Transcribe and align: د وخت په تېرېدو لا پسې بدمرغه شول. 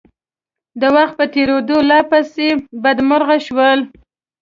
د 0.81 0.83
وخت 0.95 1.13
په 1.19 1.25
تېرېدو 1.33 1.77
لا 1.89 1.99
پسې 2.09 2.47
بدمرغه 2.83 3.37
شول. 3.45 3.79